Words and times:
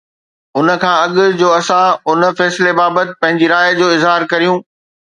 ان 0.57 0.67
کان 0.81 0.95
اڳ 1.03 1.11
جو 1.41 1.49
اسان 1.59 1.87
ان 2.09 2.21
فيصلي 2.39 2.71
بابت 2.79 3.07
پنهنجي 3.21 3.47
راءِ 3.55 3.67
جو 3.83 3.87
اظهار 3.99 4.21
ڪريون 4.35 4.59